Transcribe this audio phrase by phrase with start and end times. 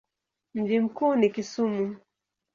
[0.53, 1.97] Mji mkuu ni Kisumu.